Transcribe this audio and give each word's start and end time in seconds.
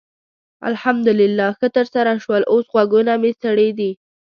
الحمدلله 0.69 1.47
ښه 1.57 1.67
ترسره 1.75 2.13
شول؛ 2.23 2.41
اوس 2.51 2.65
غوږونه 2.73 3.13
مې 3.21 3.31
سړې 3.41 3.69
دي. 3.79 3.91